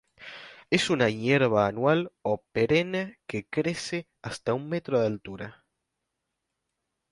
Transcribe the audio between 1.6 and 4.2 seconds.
anual o perenne que crece